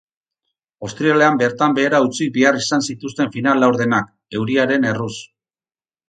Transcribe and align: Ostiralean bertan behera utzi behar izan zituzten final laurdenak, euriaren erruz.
Ostiralean 0.87 1.35
bertan 1.41 1.75
behera 1.79 1.99
utzi 2.05 2.27
behar 2.37 2.57
izan 2.61 2.85
zituzten 2.93 3.29
final 3.35 3.61
laurdenak, 3.65 4.09
euriaren 4.39 4.89
erruz. 4.93 5.11